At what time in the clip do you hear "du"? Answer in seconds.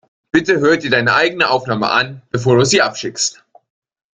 2.57-2.65